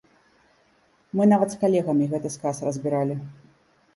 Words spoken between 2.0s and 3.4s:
гэты сказ разбіралі.